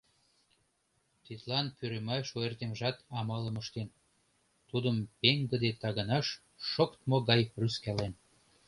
Тидлан 1.23 1.65
пӱрымаш 1.77 2.27
ойыртемжат 2.37 2.97
амалым 3.19 3.55
ыштен: 3.61 3.89
тудым 4.69 4.97
пеҥгыде 5.19 5.71
тагынаш 5.81 6.27
шоктмо 6.71 7.17
гай 7.29 7.41
рӱзкален. 7.59 8.13